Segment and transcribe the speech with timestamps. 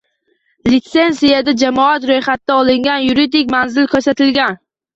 [0.71, 4.63] Litsenziyada jamiyat ro’yxatga olingan yuridik manzil ko’rsatilgan.